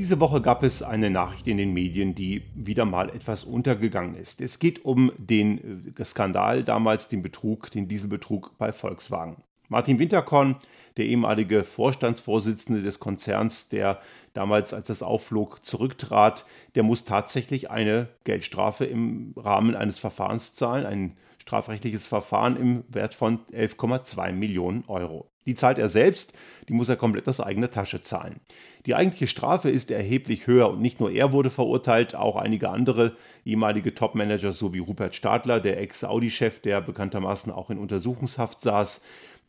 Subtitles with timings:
[0.00, 4.40] Diese Woche gab es eine Nachricht in den Medien, die wieder mal etwas untergegangen ist.
[4.40, 9.36] Es geht um den äh, Skandal damals, den Betrug, den Dieselbetrug bei Volkswagen.
[9.68, 10.56] Martin Winterkorn,
[10.96, 14.00] der ehemalige Vorstandsvorsitzende des Konzerns, der
[14.32, 20.86] damals, als das aufflog, zurücktrat, der muss tatsächlich eine Geldstrafe im Rahmen eines Verfahrens zahlen,
[20.86, 25.29] ein strafrechtliches Verfahren im Wert von 11,2 Millionen Euro.
[25.46, 26.34] Die zahlt er selbst,
[26.68, 28.40] die muss er komplett aus eigener Tasche zahlen.
[28.86, 33.16] Die eigentliche Strafe ist erheblich höher und nicht nur er wurde verurteilt, auch einige andere
[33.44, 39.00] ehemalige Topmanager sowie Rupert Stadler, der Ex-Audi-Chef, der bekanntermaßen auch in Untersuchungshaft saß,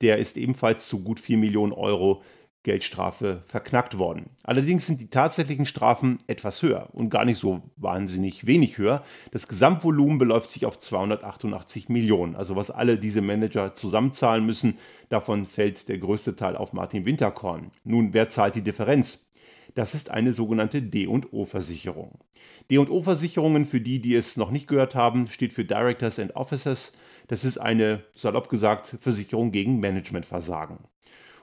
[0.02, 2.24] der ist ebenfalls zu gut 4 Millionen Euro
[2.64, 4.30] Geldstrafe verknackt worden.
[4.44, 9.04] Allerdings sind die tatsächlichen Strafen etwas höher und gar nicht so wahnsinnig wenig höher.
[9.32, 14.78] Das Gesamtvolumen beläuft sich auf 288 Millionen, also was alle diese Manager zusammenzahlen müssen.
[15.10, 17.72] Davon fällt der größte Teil auf Martin Winterkorn.
[17.84, 19.26] Nun, wer zahlt die Differenz?
[19.74, 22.20] Das ist eine sogenannte D&O-Versicherung.
[22.70, 26.92] D&O-Versicherungen, für die, die es noch nicht gehört haben, steht für Directors and Officers.
[27.28, 30.80] Das ist eine, salopp gesagt, Versicherung gegen Managementversagen.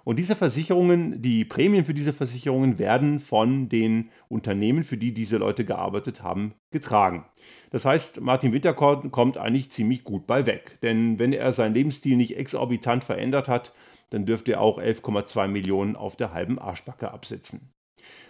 [0.08, 5.36] Und diese Versicherungen, die Prämien für diese Versicherungen werden von den Unternehmen, für die diese
[5.36, 7.26] Leute gearbeitet haben, getragen.
[7.72, 10.78] Das heißt, Martin Winterkorn kommt eigentlich ziemlich gut bei weg.
[10.82, 13.74] Denn wenn er seinen Lebensstil nicht exorbitant verändert hat,
[14.08, 17.74] dann dürfte er auch 11,2 Millionen auf der halben Arschbacke absitzen.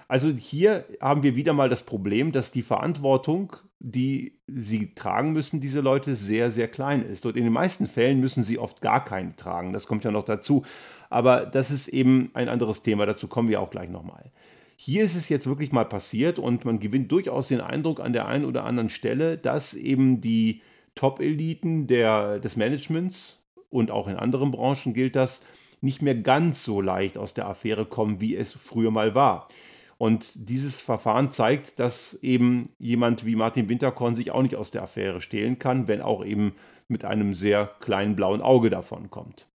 [0.08, 5.60] Also hier haben wir wieder mal das Problem, dass die Verantwortung, die sie tragen müssen,
[5.60, 7.26] diese Leute sehr, sehr klein ist.
[7.26, 9.74] Und in den meisten Fällen müssen sie oft gar keine tragen.
[9.74, 10.64] Das kommt ja noch dazu.
[11.10, 13.06] Aber das ist eben ein anderes Thema.
[13.06, 14.30] Dazu kommen wir auch gleich nochmal.
[14.76, 18.28] Hier ist es jetzt wirklich mal passiert und man gewinnt durchaus den Eindruck an der
[18.28, 20.62] einen oder anderen Stelle, dass eben die
[20.94, 25.42] Top-Eliten des Managements und auch in anderen Branchen gilt das,
[25.80, 29.48] nicht mehr ganz so leicht aus der Affäre kommen, wie es früher mal war.
[29.96, 34.82] Und dieses Verfahren zeigt, dass eben jemand wie Martin Winterkorn sich auch nicht aus der
[34.82, 36.54] Affäre stehlen kann, wenn auch eben
[36.86, 39.48] mit einem sehr kleinen blauen Auge davon kommt.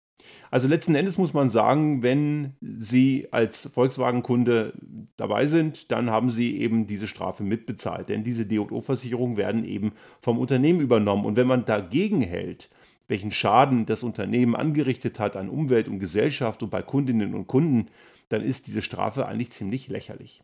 [0.50, 4.72] Also letzten Endes muss man sagen, wenn Sie als Volkswagen-Kunde
[5.16, 8.08] dabei sind, dann haben Sie eben diese Strafe mitbezahlt.
[8.08, 11.24] Denn diese DO-Versicherungen werden eben vom Unternehmen übernommen.
[11.24, 12.70] Und wenn man dagegen hält,
[13.06, 17.86] welchen Schaden das Unternehmen angerichtet hat an Umwelt und Gesellschaft und bei Kundinnen und Kunden,
[18.28, 20.42] dann ist diese Strafe eigentlich ziemlich lächerlich.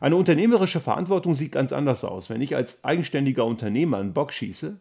[0.00, 2.30] Eine unternehmerische Verantwortung sieht ganz anders aus.
[2.30, 4.80] Wenn ich als eigenständiger Unternehmer einen Bock schieße,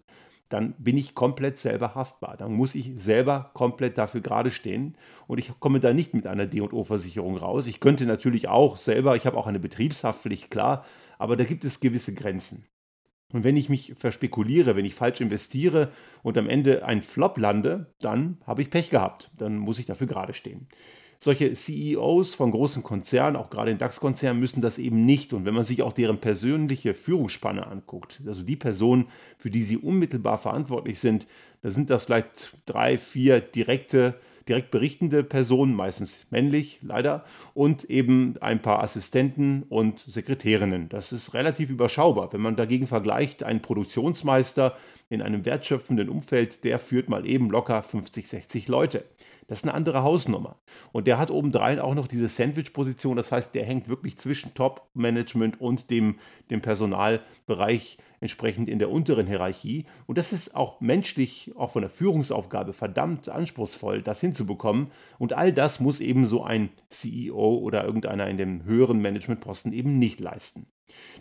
[0.49, 2.37] dann bin ich komplett selber haftbar.
[2.37, 4.95] Dann muss ich selber komplett dafür gerade stehen
[5.27, 7.67] und ich komme da nicht mit einer D&O-Versicherung raus.
[7.67, 10.85] Ich könnte natürlich auch selber, ich habe auch eine Betriebshaftpflicht, klar,
[11.17, 12.65] aber da gibt es gewisse Grenzen.
[13.33, 15.91] Und wenn ich mich verspekuliere, wenn ich falsch investiere
[16.21, 19.31] und am Ende ein Flop lande, dann habe ich Pech gehabt.
[19.35, 20.67] Dann muss ich dafür gerade stehen.
[21.17, 25.33] Solche CEOs von großen Konzernen, auch gerade in DAX-Konzernen, müssen das eben nicht.
[25.33, 29.77] Und wenn man sich auch deren persönliche Führungsspanne anguckt, also die Personen, für die sie
[29.77, 31.27] unmittelbar verantwortlich sind,
[31.61, 34.15] da sind das vielleicht drei, vier direkte
[34.47, 37.23] direkt berichtende Personen, meistens männlich, leider,
[37.53, 40.89] und eben ein paar Assistenten und Sekretärinnen.
[40.89, 42.31] Das ist relativ überschaubar.
[42.31, 44.75] Wenn man dagegen vergleicht, einen Produktionsmeister
[45.09, 49.05] in einem wertschöpfenden Umfeld, der führt mal eben locker 50, 60 Leute.
[49.47, 50.57] Das ist eine andere Hausnummer.
[50.91, 53.15] Und der hat obendrein auch noch diese Sandwich-Position.
[53.15, 56.17] Das heißt, der hängt wirklich zwischen Top-Management und dem,
[56.49, 59.85] dem Personalbereich entsprechend in der unteren Hierarchie.
[60.07, 64.87] Und das ist auch menschlich, auch von der Führungsaufgabe verdammt anspruchsvoll, das hinzubekommen.
[65.19, 69.99] Und all das muss eben so ein CEO oder irgendeiner in dem höheren Managementposten eben
[69.99, 70.65] nicht leisten.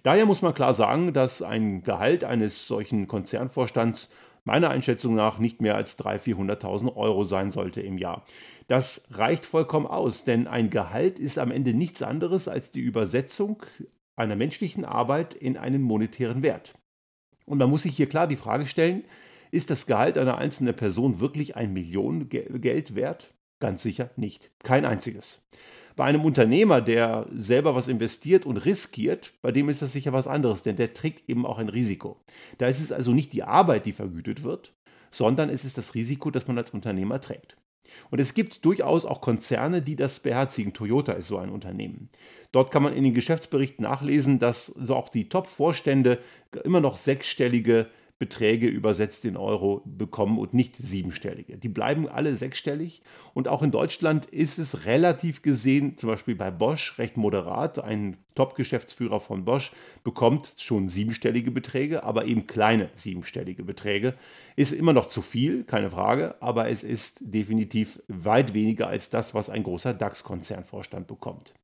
[0.03, 4.11] Daher muss man klar sagen, dass ein Gehalt eines solchen Konzernvorstands
[4.45, 8.25] meiner Einschätzung nach nicht mehr als 300.000, 400.000 Euro sein sollte im Jahr.
[8.69, 13.63] Das reicht vollkommen aus, denn ein Gehalt ist am Ende nichts anderes als die Übersetzung
[14.17, 16.75] einer menschlichen Arbeit in einen monetären Wert.
[17.47, 19.05] Und man muss sich hier klar die Frage stellen,
[19.51, 23.35] ist das Gehalt einer einzelnen Person wirklich ein Millionengeld wert?
[23.61, 24.51] Ganz sicher nicht.
[24.63, 25.47] Kein einziges.
[25.97, 30.27] Bei einem Unternehmer, der selber was investiert und riskiert, bei dem ist das sicher was
[30.27, 32.21] anderes, denn der trägt eben auch ein Risiko.
[32.59, 34.75] Da ist es also nicht die Arbeit, die vergütet wird,
[35.11, 37.57] sondern es ist das Risiko, das man als Unternehmer trägt.
[38.11, 40.73] Und es gibt durchaus auch Konzerne, die das beherzigen.
[40.73, 42.09] Toyota ist so ein Unternehmen.
[42.53, 46.19] Dort kann man in den Geschäftsberichten nachlesen, dass auch die Top-Vorstände
[46.65, 51.59] immer noch sechsstellige Beträge übersetzt in Euro bekommen und nicht siebenstellige.
[51.59, 53.03] Die bleiben alle sechsstellig
[53.35, 57.83] und auch in Deutschland ist es relativ gesehen, zum Beispiel bei Bosch, recht moderat.
[57.83, 59.73] Ein Top-Geschäftsführer von Bosch
[60.05, 64.15] bekommt schon siebenstellige Beträge, aber eben kleine siebenstellige Beträge.
[64.55, 69.35] Ist immer noch zu viel, keine Frage, aber es ist definitiv weit weniger als das,
[69.35, 71.55] was ein großer DAX-Konzernvorstand bekommt.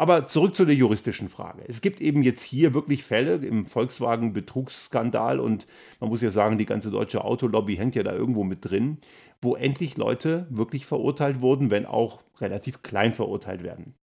[0.00, 1.64] Aber zurück zu der juristischen Frage.
[1.66, 5.66] Es gibt eben jetzt hier wirklich Fälle im Volkswagen-Betrugsskandal und
[5.98, 8.98] man muss ja sagen, die ganze deutsche Autolobby hängt ja da irgendwo mit drin,
[9.42, 13.94] wo endlich Leute wirklich verurteilt wurden, wenn auch relativ klein verurteilt werden.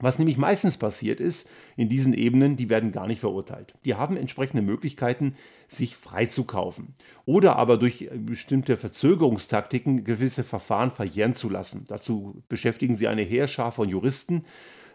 [0.00, 3.74] Was nämlich meistens passiert ist, in diesen Ebenen, die werden gar nicht verurteilt.
[3.84, 5.34] Die haben entsprechende Möglichkeiten,
[5.66, 6.94] sich freizukaufen
[7.24, 11.84] oder aber durch bestimmte Verzögerungstaktiken gewisse Verfahren verjähren zu lassen.
[11.88, 14.44] Dazu beschäftigen sie eine Heerschar von Juristen,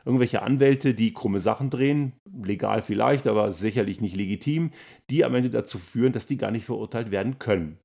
[0.06, 2.14] irgendwelche Anwälte, die krumme Sachen drehen,
[2.44, 4.72] legal vielleicht, aber sicherlich nicht legitim,
[5.10, 7.78] die am Ende dazu führen, dass die gar nicht verurteilt werden können.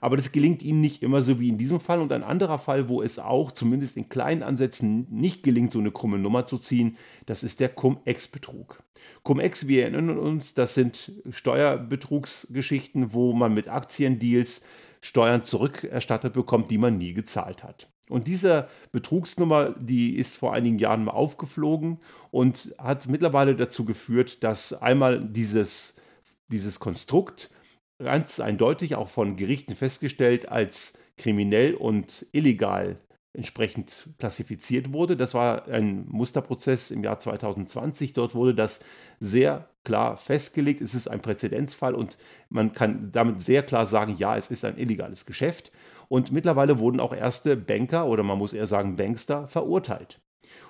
[0.00, 2.00] Aber das gelingt ihnen nicht immer so wie in diesem Fall.
[2.00, 5.90] Und ein anderer Fall, wo es auch zumindest in kleinen Ansätzen nicht gelingt, so eine
[5.90, 6.96] krumme Nummer zu ziehen,
[7.26, 8.82] das ist der Cum-Ex-Betrug.
[9.22, 14.62] Cum-Ex, wir erinnern uns, das sind Steuerbetrugsgeschichten, wo man mit Aktiendeals
[15.00, 17.88] Steuern zurückerstattet bekommt, die man nie gezahlt hat.
[18.08, 21.98] Und diese Betrugsnummer, die ist vor einigen Jahren mal aufgeflogen
[22.30, 25.96] und hat mittlerweile dazu geführt, dass einmal dieses,
[26.48, 27.50] dieses Konstrukt
[27.98, 33.00] ganz eindeutig auch von Gerichten festgestellt als kriminell und illegal
[33.36, 35.16] entsprechend klassifiziert wurde.
[35.16, 38.14] Das war ein Musterprozess im Jahr 2020.
[38.14, 38.80] Dort wurde das
[39.20, 40.80] sehr klar festgelegt.
[40.80, 42.18] Es ist ein Präzedenzfall und
[42.48, 45.70] man kann damit sehr klar sagen, ja, es ist ein illegales Geschäft.
[46.08, 50.20] Und mittlerweile wurden auch erste Banker oder man muss eher sagen Bankster verurteilt.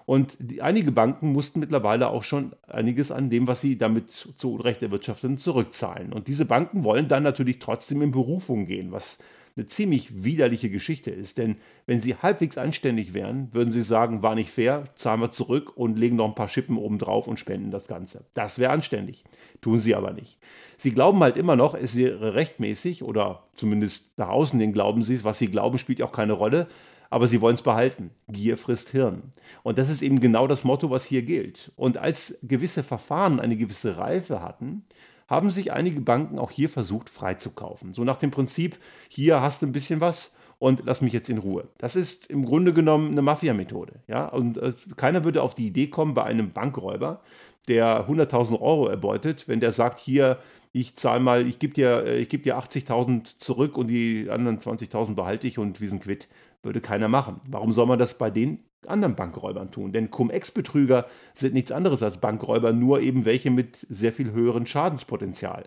[0.06, 4.54] Und die, einige Banken mussten mittlerweile auch schon einiges an dem, was sie damit zu
[4.54, 6.12] Unrecht erwirtschafteten, zurückzahlen.
[6.12, 9.18] Und diese Banken wollen dann natürlich trotzdem in Berufung gehen, was
[9.56, 11.38] eine ziemlich widerliche Geschichte ist.
[11.38, 11.56] Denn
[11.86, 15.98] wenn sie halbwegs anständig wären, würden sie sagen, war nicht fair, zahlen wir zurück und
[15.98, 18.26] legen noch ein paar Schippen obendrauf und spenden das Ganze.
[18.34, 19.24] Das wäre anständig.
[19.60, 20.38] Tun sie aber nicht.
[20.76, 25.14] Sie glauben halt immer noch, es wäre rechtmäßig oder zumindest nach außen den glauben sie
[25.14, 25.24] es.
[25.24, 26.68] Was sie glauben, spielt auch keine Rolle
[27.10, 28.10] aber sie wollen es behalten.
[28.28, 29.22] Gier frisst Hirn.
[29.62, 31.72] Und das ist eben genau das Motto, was hier gilt.
[31.76, 34.84] Und als gewisse Verfahren eine gewisse Reife hatten,
[35.28, 37.94] haben sich einige Banken auch hier versucht freizukaufen.
[37.94, 38.78] So nach dem Prinzip,
[39.08, 41.68] hier hast du ein bisschen was und lass mich jetzt in Ruhe.
[41.78, 44.00] Das ist im Grunde genommen eine Mafia-Methode.
[44.06, 44.26] Ja?
[44.26, 47.20] Und es, keiner würde auf die Idee kommen, bei einem Bankräuber,
[47.68, 50.38] der 100.000 Euro erbeutet, wenn der sagt, hier,
[50.72, 55.14] ich zahle mal, ich gebe dir, äh, geb dir 80.000 zurück und die anderen 20.000
[55.14, 56.28] behalte ich und wir sind quitt.
[56.66, 57.40] Würde keiner machen.
[57.48, 59.92] Warum soll man das bei den anderen Bankräubern tun?
[59.92, 65.64] Denn Cum-Ex-Betrüger sind nichts anderes als Bankräuber, nur eben welche mit sehr viel höherem Schadenspotenzial.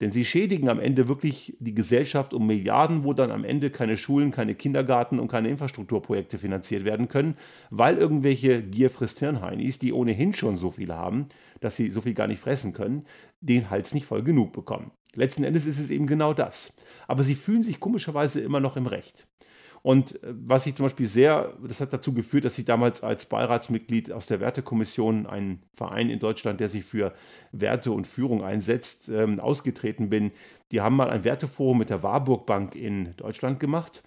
[0.00, 3.96] Denn sie schädigen am Ende wirklich die Gesellschaft um Milliarden, wo dann am Ende keine
[3.96, 7.36] Schulen, keine Kindergarten und keine Infrastrukturprojekte finanziert werden können,
[7.70, 11.26] weil irgendwelche Gierfrist-Hirnheinis, die ohnehin schon so viel haben,
[11.60, 13.04] dass sie so viel gar nicht fressen können,
[13.40, 14.92] den Hals nicht voll genug bekommen.
[15.14, 16.74] Letzten Endes ist es eben genau das.
[17.08, 19.26] Aber sie fühlen sich komischerweise immer noch im Recht.
[19.86, 23.26] Und äh, was ich zum Beispiel sehr, das hat dazu geführt, dass ich damals als
[23.26, 27.14] Beiratsmitglied aus der Wertekommission, ein Verein in Deutschland, der sich für
[27.52, 30.32] Werte und Führung einsetzt, ähm, ausgetreten bin.
[30.72, 34.02] Die haben mal ein Werteforum mit der Warburg Bank in Deutschland gemacht.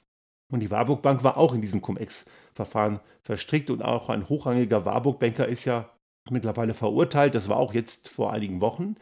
[0.51, 5.47] Und die Warburg Bank war auch in diesem Cum-Ex-Verfahren verstrickt und auch ein hochrangiger Warburg-Banker
[5.47, 5.89] ist ja
[6.29, 7.35] mittlerweile verurteilt.
[7.35, 8.97] Das war auch jetzt vor einigen Wochen.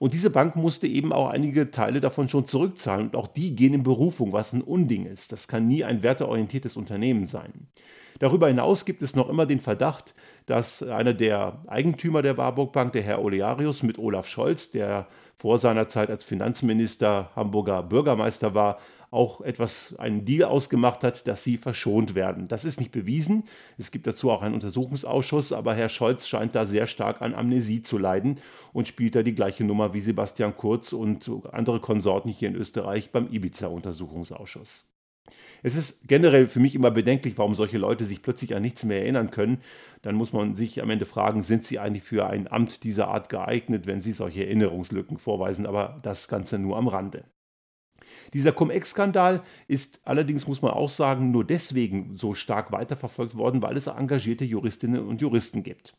[0.00, 3.08] Und diese Bank musste eben auch einige Teile davon schon zurückzahlen.
[3.08, 5.30] Und auch die gehen in Berufung, was ein Unding ist.
[5.30, 7.68] Das kann nie ein werteorientiertes Unternehmen sein.
[8.18, 10.14] Darüber hinaus gibt es noch immer den Verdacht,
[10.46, 15.58] dass einer der Eigentümer der Warburg Bank, der Herr Olearius, mit Olaf Scholz, der vor
[15.58, 18.78] seiner Zeit als Finanzminister Hamburger Bürgermeister war,
[19.10, 22.46] auch etwas, einen Deal ausgemacht hat, dass sie verschont werden.
[22.46, 23.44] Das ist nicht bewiesen.
[23.76, 27.82] Es gibt dazu auch einen Untersuchungsausschuss, aber Herr Scholz scheint da sehr stark an Amnesie
[27.82, 28.38] zu leiden
[28.72, 33.10] und spielt da die gleiche Nummer wie Sebastian Kurz und andere Konsorten hier in Österreich
[33.10, 34.86] beim Ibiza-Untersuchungsausschuss.
[35.62, 39.02] Es ist generell für mich immer bedenklich, warum solche Leute sich plötzlich an nichts mehr
[39.02, 39.58] erinnern können.
[40.02, 43.28] Dann muss man sich am Ende fragen, sind sie eigentlich für ein Amt dieser Art
[43.28, 47.24] geeignet, wenn sie solche Erinnerungslücken vorweisen, aber das Ganze nur am Rande.
[48.34, 53.76] Dieser Cum-Ex-Skandal ist allerdings, muss man auch sagen, nur deswegen so stark weiterverfolgt worden, weil
[53.76, 55.94] es engagierte Juristinnen und Juristen gibt.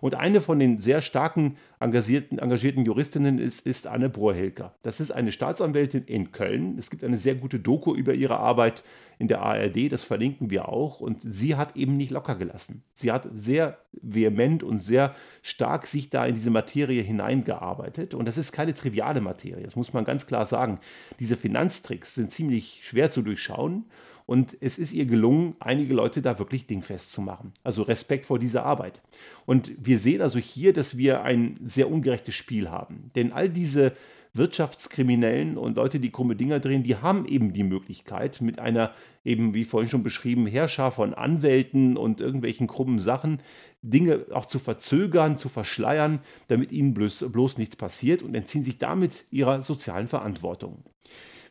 [0.00, 4.74] Und eine von den sehr starken engagierten, engagierten Juristinnen ist, ist Anne Brohrhilker.
[4.82, 6.76] Das ist eine Staatsanwältin in Köln.
[6.76, 8.82] Es gibt eine sehr gute Doku über ihre Arbeit
[9.22, 11.00] in der ARD, das verlinken wir auch.
[11.00, 12.82] Und sie hat eben nicht locker gelassen.
[12.92, 18.14] Sie hat sehr vehement und sehr stark sich da in diese Materie hineingearbeitet.
[18.14, 20.80] Und das ist keine triviale Materie, das muss man ganz klar sagen.
[21.20, 23.84] Diese Finanztricks sind ziemlich schwer zu durchschauen.
[24.26, 27.52] Und es ist ihr gelungen, einige Leute da wirklich dingfest zu machen.
[27.64, 29.02] Also Respekt vor dieser Arbeit.
[29.46, 33.10] Und wir sehen also hier, dass wir ein sehr ungerechtes Spiel haben.
[33.14, 33.92] Denn all diese
[34.34, 38.92] Wirtschaftskriminellen und Leute, die krumme Dinger drehen, die haben eben die Möglichkeit, mit einer
[39.24, 43.40] eben, wie vorhin schon beschrieben, Herrscher von Anwälten und irgendwelchen krummen Sachen
[43.82, 48.78] Dinge auch zu verzögern, zu verschleiern, damit ihnen bloß, bloß nichts passiert und entziehen sich
[48.78, 50.82] damit ihrer sozialen Verantwortung.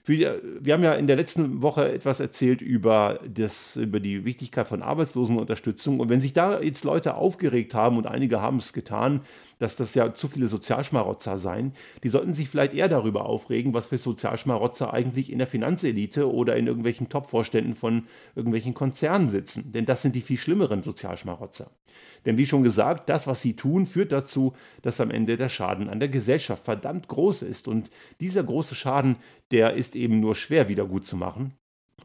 [0.04, 4.68] Wir, wir haben ja in der letzten Woche etwas erzählt über, das, über die Wichtigkeit
[4.68, 6.00] von Arbeitslosenunterstützung.
[6.00, 9.22] Und wenn sich da jetzt Leute aufgeregt haben, und einige haben es getan,
[9.60, 13.86] dass das ja zu viele Sozialschmarotzer seien, die sollten sich vielleicht eher darüber aufregen, was
[13.86, 19.72] für Sozialschmarotzer eigentlich in der Finanzelite oder in irgendwelchen Top-Vorständen von irgendwelchen Konzernen sitzen.
[19.72, 21.70] Denn das sind die viel schlimmeren Sozialschmarotzer.
[22.26, 25.90] Denn wie schon gesagt, das, was sie tun, führt dazu, dass am Ende der Schaden
[25.90, 27.68] an der Gesellschaft verdammt groß ist.
[27.68, 27.90] Und
[28.20, 29.18] dieser große Schaden,
[29.52, 31.54] der ist eben nur schwer wieder gut zu machen.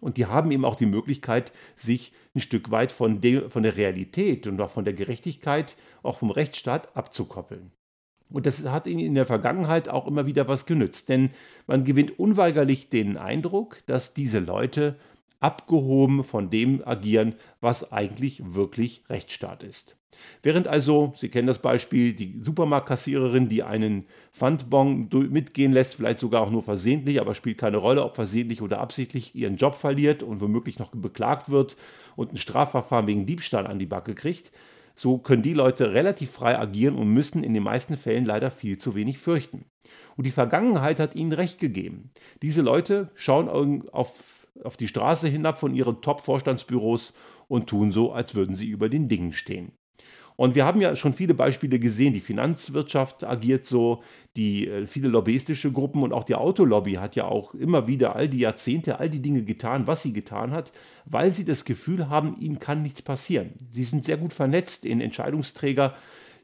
[0.01, 3.77] Und die haben eben auch die Möglichkeit, sich ein Stück weit von, de, von der
[3.77, 7.73] Realität und auch von der Gerechtigkeit, auch vom Rechtsstaat abzukoppeln.
[8.29, 11.31] Und das hat ihnen in der Vergangenheit auch immer wieder was genützt, denn
[11.67, 14.97] man gewinnt unweigerlich den Eindruck, dass diese Leute
[15.39, 19.96] abgehoben von dem agieren, was eigentlich wirklich Rechtsstaat ist.
[20.43, 26.43] Während also, Sie kennen das Beispiel, die Supermarktkassiererin, die einen Pfandbon mitgehen lässt, vielleicht sogar
[26.43, 30.41] auch nur versehentlich, aber spielt keine Rolle, ob versehentlich oder absichtlich, ihren Job verliert und
[30.41, 31.77] womöglich noch beklagt wird
[32.15, 34.53] und ein Strafverfahren wegen Diebstahl an die Backe kriegt,
[34.95, 38.79] so können die Leute relativ frei agieren und müssen in den meisten Fällen leider viel
[38.79, 39.67] zu wenig fürchten.
[40.17, 42.13] Und die Vergangenheit hat ihnen recht gegeben.
[42.41, 47.13] Diese Leute schauen auf, auf die Straße hinab von ihren Top-Vorstandsbüros
[47.49, 49.73] und tun so, als würden sie über den Dingen stehen.
[50.37, 52.13] Und wir haben ja schon viele Beispiele gesehen.
[52.13, 54.03] Die Finanzwirtschaft agiert so,
[54.37, 58.29] die äh, viele lobbyistische Gruppen und auch die Autolobby hat ja auch immer wieder all
[58.29, 60.73] die Jahrzehnte, all die Dinge getan, was sie getan hat,
[61.07, 63.55] weil sie das Gefühl haben, ihnen kann nichts passieren.
[63.71, 65.95] Sie sind sehr gut vernetzt in Entscheidungsträger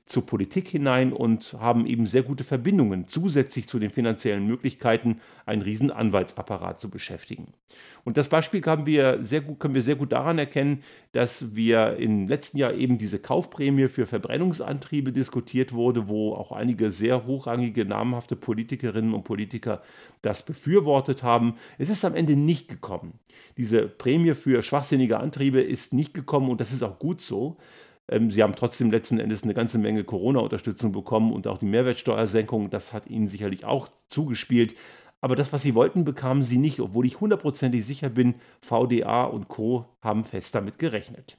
[0.04, 5.62] zur Politik hinein und haben eben sehr gute Verbindungen, zusätzlich zu den finanziellen Möglichkeiten, einen
[5.62, 7.54] riesen Anwaltsapparat zu beschäftigen.
[8.04, 10.82] Und das Beispiel haben wir sehr gut, können wir sehr gut daran erkennen,
[11.12, 16.90] dass wir im letzten Jahr eben diese Kaufprämie für Verbrennungsantriebe diskutiert wurde, wo auch einige
[16.90, 19.82] sehr hochrangige, namhafte Politikerinnen und Politiker
[20.20, 21.54] das befürwortet haben.
[21.78, 23.20] Es ist am Ende nicht gekommen.
[23.56, 27.56] Diese Prämie für schwachsinnige Antriebe ist nicht gekommen und das ist auch gut so.
[28.08, 32.70] Ähm, sie haben trotzdem letzten Endes eine ganze Menge Corona-Unterstützung bekommen und auch die Mehrwertsteuersenkung,
[32.70, 34.74] das hat ihnen sicherlich auch zugespielt.
[35.20, 39.48] Aber das, was sie wollten, bekamen sie nicht, obwohl ich hundertprozentig sicher bin, VDA und
[39.48, 39.86] Co.
[40.00, 41.38] haben fest damit gerechnet.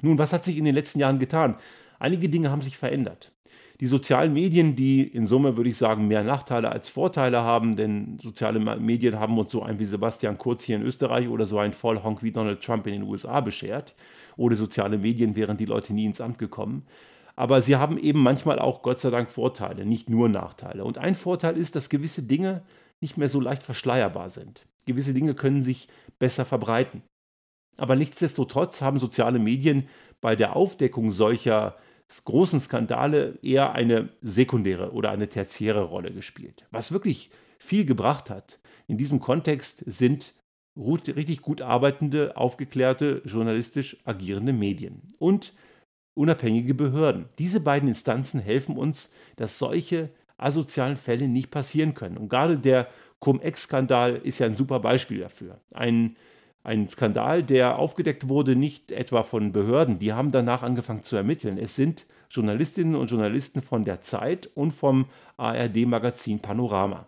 [0.00, 1.56] Nun, was hat sich in den letzten Jahren getan?
[1.98, 3.32] Einige Dinge haben sich verändert.
[3.80, 8.18] Die sozialen Medien, die in Summe, würde ich sagen, mehr Nachteile als Vorteile haben, denn
[8.18, 11.72] soziale Medien haben uns so einen wie Sebastian Kurz hier in Österreich oder so einen
[11.72, 13.94] Vollhonk wie Donald Trump in den USA beschert.
[14.36, 16.86] Ohne soziale Medien wären die Leute nie ins Amt gekommen.
[17.36, 20.82] Aber sie haben eben manchmal auch, Gott sei Dank, Vorteile, nicht nur Nachteile.
[20.82, 22.62] Und ein Vorteil ist, dass gewisse Dinge
[23.00, 24.66] nicht mehr so leicht verschleierbar sind.
[24.86, 25.86] Gewisse Dinge können sich
[26.18, 27.02] besser verbreiten.
[27.76, 29.86] Aber nichtsdestotrotz haben soziale Medien
[30.20, 31.76] bei der Aufdeckung solcher
[32.24, 36.66] großen Skandale eher eine sekundäre oder eine tertiäre Rolle gespielt.
[36.70, 40.34] Was wirklich viel gebracht hat in diesem Kontext sind
[40.76, 45.52] richtig gut arbeitende, aufgeklärte, journalistisch agierende Medien und
[46.14, 47.26] unabhängige Behörden.
[47.38, 52.16] Diese beiden Instanzen helfen uns, dass solche asozialen Fälle nicht passieren können.
[52.16, 52.88] Und gerade der
[53.18, 55.60] Cum-Ex-Skandal ist ja ein super Beispiel dafür.
[55.74, 56.16] Ein
[56.68, 61.56] ein Skandal, der aufgedeckt wurde, nicht etwa von Behörden, die haben danach angefangen zu ermitteln.
[61.56, 65.06] Es sind Journalistinnen und Journalisten von der Zeit und vom
[65.38, 67.06] ARD-Magazin Panorama.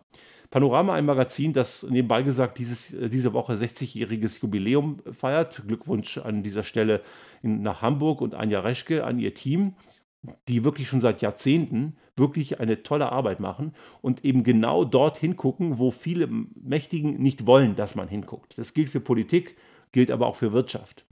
[0.51, 5.63] Panorama, ein Magazin, das nebenbei gesagt dieses, diese Woche 60-jähriges Jubiläum feiert.
[5.69, 7.03] Glückwunsch an dieser Stelle
[7.43, 9.75] in, nach Hamburg und Anja Reschke an ihr Team
[10.49, 13.73] die wirklich schon seit Jahrzehnten wirklich eine tolle Arbeit machen
[14.03, 18.59] und eben genau dort hingucken, wo viele Mächtigen nicht wollen, dass man hinguckt.
[18.59, 19.57] Das gilt für Politik,
[19.93, 21.07] gilt aber auch für Wirtschaft.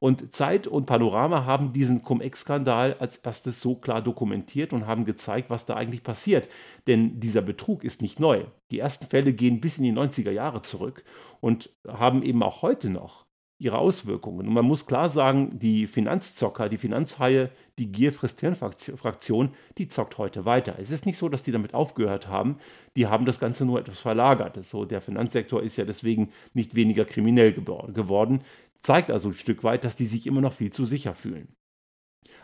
[0.00, 5.50] Und Zeit und Panorama haben diesen Cum-Ex-Skandal als erstes so klar dokumentiert und haben gezeigt,
[5.50, 6.48] was da eigentlich passiert.
[6.86, 8.44] Denn dieser Betrug ist nicht neu.
[8.70, 11.04] Die ersten Fälle gehen bis in die 90er Jahre zurück
[11.40, 13.23] und haben eben auch heute noch
[13.58, 14.46] ihre Auswirkungen.
[14.48, 20.18] Und man muss klar sagen, die Finanzzocker, die Finanzhaie, die Gier frisst Fraktion, die zockt
[20.18, 20.76] heute weiter.
[20.78, 22.58] Es ist nicht so, dass die damit aufgehört haben,
[22.96, 24.62] die haben das Ganze nur etwas verlagert.
[24.64, 28.42] So, der Finanzsektor ist ja deswegen nicht weniger kriminell geworden,
[28.80, 31.48] zeigt also ein Stück weit, dass die sich immer noch viel zu sicher fühlen.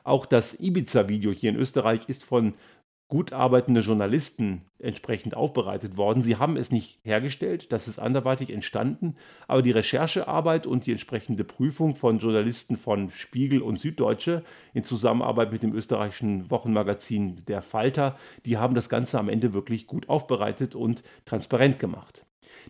[0.05, 2.55] Auch das Ibiza-Video hier in Österreich ist von
[3.11, 6.23] gut arbeitende Journalisten entsprechend aufbereitet worden.
[6.23, 9.17] Sie haben es nicht hergestellt, das ist anderweitig entstanden,
[9.49, 15.53] aber die Recherchearbeit und die entsprechende Prüfung von Journalisten von Spiegel und Süddeutsche in Zusammenarbeit
[15.53, 20.77] mit dem österreichischen Wochenmagazin Der Falter, die haben das Ganze am Ende wirklich gut aufbereitet
[20.77, 22.25] und transparent gemacht.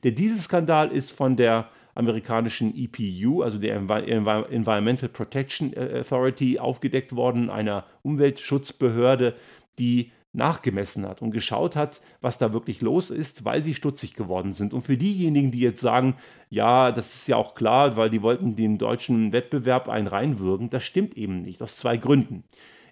[0.05, 7.85] Der Dieselskandal ist von der amerikanischen EPU, also der Environmental Protection Authority, aufgedeckt worden, einer
[8.03, 9.35] Umweltschutzbehörde,
[9.79, 14.53] die nachgemessen hat und geschaut hat, was da wirklich los ist, weil sie stutzig geworden
[14.53, 14.73] sind.
[14.73, 16.17] Und für diejenigen, die jetzt sagen,
[16.49, 20.85] ja, das ist ja auch klar, weil die wollten den deutschen Wettbewerb einen reinwürgen, das
[20.85, 22.45] stimmt eben nicht, aus zwei Gründen.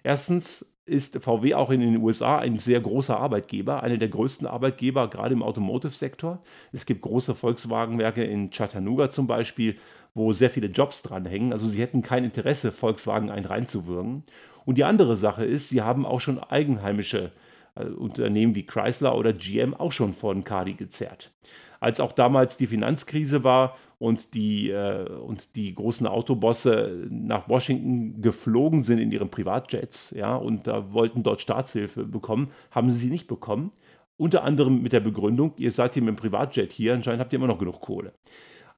[0.03, 5.07] Erstens ist VW auch in den USA ein sehr großer Arbeitgeber, einer der größten Arbeitgeber,
[5.07, 6.41] gerade im Automotive-Sektor.
[6.71, 9.75] Es gibt große Volkswagen-Werke in Chattanooga zum Beispiel,
[10.19, 11.53] wo sehr viele Jobs dranhängen.
[11.53, 14.23] Also sie hätten kein Interesse, Volkswagen einen reinzuwürgen.
[14.65, 17.31] Und die andere Sache ist, sie haben auch schon eigenheimische
[17.75, 21.31] äh, Unternehmen wie Chrysler oder GM auch schon vor den Kadi gezerrt.
[21.79, 28.21] Als auch damals die Finanzkrise war und die, äh, und die großen Autobosse nach Washington
[28.21, 33.09] geflogen sind in ihren Privatjets ja, und da wollten dort Staatshilfe bekommen, haben sie sie
[33.09, 33.71] nicht bekommen.
[34.17, 37.37] Unter anderem mit der Begründung, ihr seid hier mit dem Privatjet hier, anscheinend habt ihr
[37.37, 38.11] immer noch genug Kohle.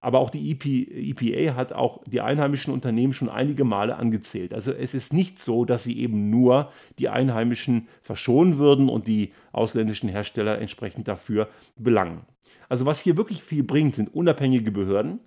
[0.03, 4.51] Aber auch die EP, EPA hat auch die einheimischen Unternehmen schon einige Male angezählt.
[4.51, 9.31] Also es ist nicht so, dass sie eben nur die Einheimischen verschonen würden und die
[9.51, 12.25] ausländischen Hersteller entsprechend dafür belangen.
[12.67, 15.20] Also was hier wirklich viel bringt, sind unabhängige Behörden.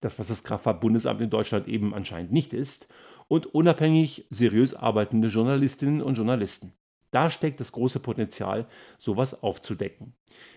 [0.00, 2.88] Das, was das Kraftfahrtbundesamt in Deutschland eben anscheinend nicht ist.
[3.26, 6.72] Und unabhängig seriös arbeitende Journalistinnen und Journalisten.
[7.10, 8.66] Da steckt das große Potenzial,
[8.98, 10.12] sowas aufzudecken.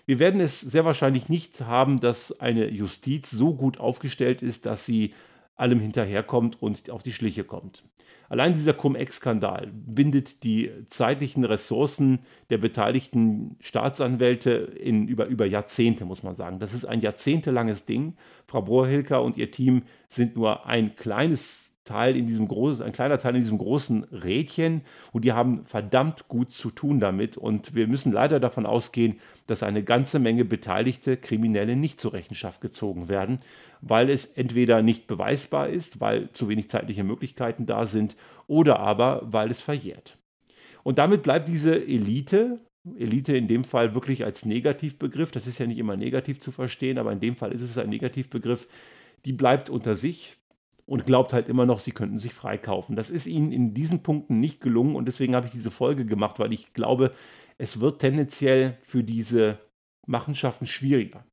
[0.05, 4.85] Wir werden es sehr wahrscheinlich nicht haben, dass eine Justiz so gut aufgestellt ist, dass
[4.85, 5.13] sie
[5.55, 7.83] allem hinterherkommt und auf die Schliche kommt.
[8.31, 16.23] Allein dieser Cum-Ex-Skandal bindet die zeitlichen Ressourcen der beteiligten Staatsanwälte in über, über Jahrzehnte, muss
[16.23, 16.59] man sagen.
[16.59, 18.15] Das ist ein jahrzehntelanges Ding.
[18.47, 23.17] Frau Brohilker und ihr Team sind nur ein kleines Teil in diesem großen, ein kleiner
[23.17, 24.81] Teil in diesem großen Rädchen
[25.13, 29.63] und die haben verdammt gut zu tun damit und wir müssen leider davon ausgehen, dass
[29.63, 33.37] eine ganze Menge beteiligte Kriminelle nicht zur Rechenschaft gezogen werden,
[33.81, 39.21] weil es entweder nicht beweisbar ist, weil zu wenig zeitliche Möglichkeiten da sind oder aber
[39.25, 40.19] weil es verjährt.
[40.83, 42.59] Und damit bleibt diese Elite,
[42.95, 46.99] Elite in dem Fall wirklich als Negativbegriff, das ist ja nicht immer negativ zu verstehen,
[46.99, 48.67] aber in dem Fall ist es ein Negativbegriff,
[49.25, 50.37] die bleibt unter sich,
[50.85, 52.95] und glaubt halt immer noch, sie könnten sich freikaufen.
[52.95, 56.39] Das ist ihnen in diesen Punkten nicht gelungen und deswegen habe ich diese Folge gemacht,
[56.39, 57.11] weil ich glaube,
[57.57, 59.59] es wird tendenziell für diese
[60.07, 61.25] Machenschaften schwieriger.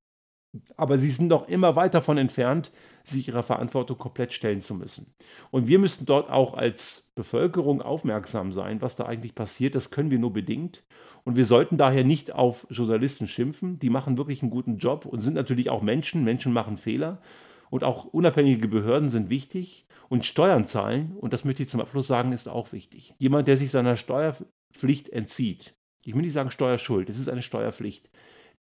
[0.77, 2.73] Aber sie sind noch immer weit davon entfernt,
[3.05, 5.13] sich ihrer Verantwortung komplett stellen zu müssen.
[5.51, 9.75] Und wir müssen dort auch als Bevölkerung aufmerksam sein, was da eigentlich passiert.
[9.75, 10.85] Das können wir nur bedingt.
[11.25, 13.79] Und wir sollten daher nicht auf Journalisten schimpfen.
[13.79, 16.25] Die machen wirklich einen guten Job und sind natürlich auch Menschen.
[16.25, 17.21] Menschen machen Fehler
[17.71, 22.07] und auch unabhängige Behörden sind wichtig und Steuern zahlen, und das möchte ich zum Abschluss
[22.07, 23.15] sagen, ist auch wichtig.
[23.19, 28.11] Jemand, der sich seiner Steuerpflicht entzieht, ich will nicht sagen Steuerschuld, es ist eine Steuerpflicht,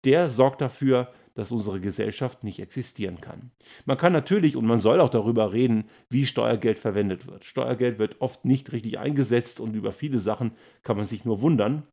[0.04, 3.50] der sorgt dafür, dass unsere Gesellschaft nicht existieren kann.
[3.84, 7.44] Man kann natürlich und man soll auch darüber reden, wie Steuergeld verwendet wird.
[7.44, 11.86] Steuergeld wird oft nicht richtig eingesetzt und über viele Sachen kann man sich nur wundern.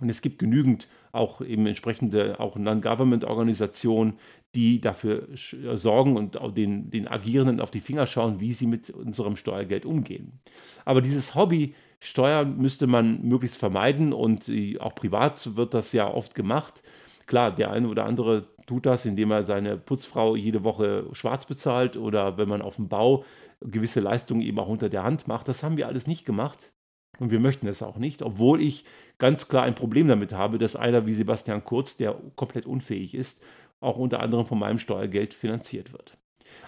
[0.00, 4.14] Und es gibt genügend auch eben entsprechende auch Non-Government-Organisationen,
[4.54, 8.66] die dafür äh, sorgen und auch den, den Agierenden auf die Finger schauen, wie sie
[8.66, 10.40] mit unserem Steuergeld umgehen.
[10.84, 16.34] Aber dieses Hobby Steuer müsste man möglichst vermeiden und auch privat wird das ja oft
[16.34, 16.82] gemacht.
[17.26, 21.96] Klar, der eine oder andere tut das, indem er seine Putzfrau jede Woche schwarz bezahlt
[21.96, 23.24] oder wenn man auf dem Bau
[23.60, 25.48] gewisse Leistungen eben auch unter der Hand macht.
[25.48, 26.70] Das haben wir alles nicht gemacht.
[27.18, 28.84] Und wir möchten es auch nicht, obwohl ich
[29.18, 33.42] ganz klar ein Problem damit habe, dass einer wie Sebastian Kurz, der komplett unfähig ist,
[33.80, 36.16] auch unter anderem von meinem Steuergeld finanziert wird.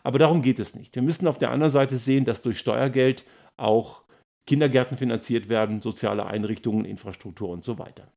[0.02, 0.94] Aber darum geht es nicht.
[0.94, 3.24] Wir müssen auf der anderen Seite sehen, dass durch Steuergeld
[3.56, 4.02] auch
[4.46, 8.10] Kindergärten finanziert werden, soziale Einrichtungen, Infrastruktur und so weiter.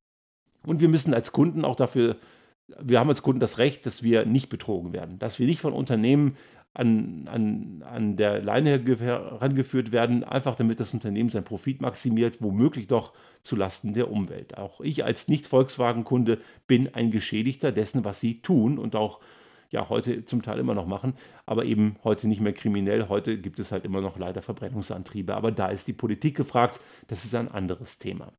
[0.66, 2.18] Und wir müssen als Kunden auch dafür,
[2.82, 5.74] wir haben als Kunden das Recht, dass wir nicht betrogen werden, dass wir nicht von
[5.74, 6.38] Unternehmen
[6.74, 12.88] an, an, an der Leine herangeführt werden, einfach damit das Unternehmen seinen Profit maximiert, womöglich
[12.88, 14.58] doch zulasten der Umwelt.
[14.58, 19.20] Auch ich als Nicht-Volkswagen-Kunde bin ein Geschädigter dessen, was sie tun und auch
[19.70, 21.14] ja heute zum Teil immer noch machen,
[21.46, 23.10] aber eben heute nicht mehr kriminell.
[23.10, 25.36] Heute gibt es halt immer noch leider Verbrennungsantriebe.
[25.36, 26.80] Aber da ist die Politik gefragt.
[27.08, 28.34] Das ist ein anderes Thema.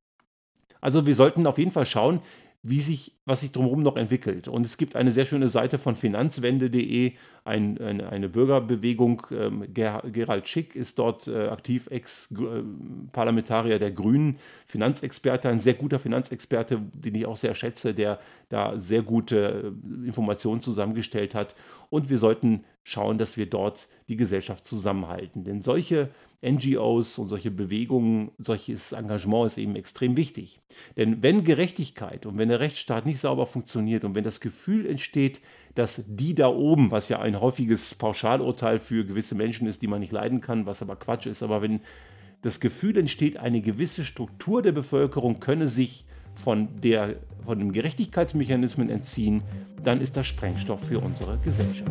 [0.80, 2.20] Also wir sollten auf jeden Fall schauen,
[2.62, 4.48] wie sich, was sich drumherum noch entwickelt.
[4.48, 7.12] Und es gibt eine sehr schöne Seite von finanzwende.de,
[7.44, 9.26] ein, eine, eine, Bürgerbewegung.
[9.30, 16.80] Ähm, Gerald Schick ist dort äh, aktiv, Ex-Parlamentarier der Grünen, Finanzexperte, ein sehr guter Finanzexperte,
[16.94, 21.54] den ich auch sehr schätze, der da sehr gute äh, Informationen zusammengestellt hat.
[21.90, 25.44] Und wir sollten schauen, dass wir dort die Gesellschaft zusammenhalten.
[25.44, 26.08] Denn solche
[26.44, 30.60] NGOs und solche Bewegungen, solches Engagement ist eben extrem wichtig.
[30.96, 35.40] Denn wenn Gerechtigkeit und wenn der Rechtsstaat nicht sauber funktioniert und wenn das Gefühl entsteht,
[35.74, 40.00] dass die da oben, was ja ein häufiges Pauschalurteil für gewisse Menschen ist, die man
[40.00, 41.80] nicht leiden kann, was aber Quatsch ist, aber wenn
[42.42, 48.90] das Gefühl entsteht, eine gewisse Struktur der Bevölkerung könne sich von, der, von den Gerechtigkeitsmechanismen
[48.90, 49.42] entziehen,
[49.82, 51.90] dann ist das Sprengstoff für unsere Gesellschaft.